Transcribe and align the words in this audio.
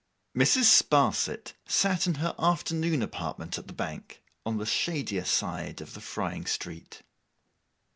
Mrs. 0.35 0.63
Sparsit 0.63 1.53
sat 1.67 2.07
in 2.07 2.15
her 2.15 2.33
afternoon 2.39 3.03
apartment 3.03 3.59
at 3.59 3.67
the 3.67 3.73
Bank, 3.73 4.23
on 4.47 4.57
the 4.57 4.65
shadier 4.65 5.25
side 5.25 5.79
of 5.79 5.93
the 5.93 6.01
frying 6.01 6.47
street. 6.47 7.03